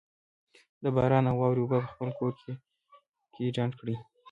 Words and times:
د 0.83 0.85
باران 0.95 1.25
او 1.31 1.37
واورې 1.39 1.61
اوبه 1.63 1.77
په 1.85 1.89
خپل 1.93 2.09
کور، 2.19 2.33
کلي 2.41 2.55
کي 3.33 3.45
ډنډ 3.55 3.73
کړئ 3.79 3.95